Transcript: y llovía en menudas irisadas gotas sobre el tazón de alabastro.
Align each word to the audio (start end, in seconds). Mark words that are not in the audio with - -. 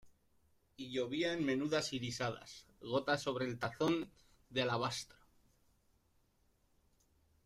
y 0.77 0.89
llovía 0.91 1.31
en 1.31 1.45
menudas 1.45 1.93
irisadas 1.93 2.65
gotas 2.79 3.21
sobre 3.21 3.45
el 3.45 3.59
tazón 3.59 4.09
de 4.49 4.63
alabastro. 4.63 5.19